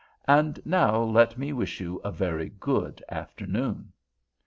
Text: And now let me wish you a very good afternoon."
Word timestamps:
And 0.27 0.59
now 0.65 1.03
let 1.03 1.37
me 1.37 1.53
wish 1.53 1.79
you 1.79 2.01
a 2.03 2.11
very 2.11 2.49
good 2.59 3.03
afternoon." 3.07 3.93